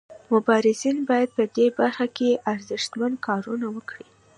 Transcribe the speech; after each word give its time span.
مبارزین 0.33 0.97
باید 1.09 1.29
په 1.37 1.43
دې 1.55 1.67
برخه 1.79 2.05
کې 2.17 2.29
ارزښتمن 2.53 3.11
کارونه 3.27 3.67
وکړي. 3.75 4.07